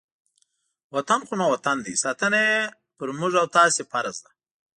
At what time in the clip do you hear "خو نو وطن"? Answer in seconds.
1.27-1.77